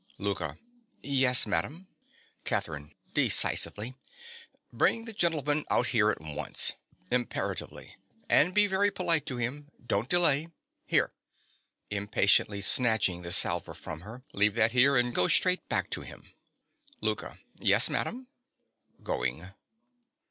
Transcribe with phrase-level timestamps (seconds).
[0.17, 0.57] LOUKA.
[1.03, 1.87] Yes, madam.
[2.43, 2.95] CATHERINE.
[3.13, 3.93] (decisively).
[4.73, 6.73] Bring the gentleman out here at once.
[7.11, 9.69] (Imperatively.) And be very polite to him.
[9.85, 10.47] Don't delay.
[10.87, 11.13] Here
[11.91, 16.25] (impatiently snatching the salver from her): leave that here; and go straight back to him.
[17.03, 17.37] LOUKA.
[17.59, 18.25] Yes, madam.
[19.03, 19.53] (_Going.